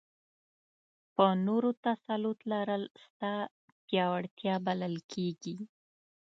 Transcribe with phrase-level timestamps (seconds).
[1.15, 3.33] په نورو تسلط لرل ستا
[3.85, 5.55] پیاوړتیا بلل کېږي.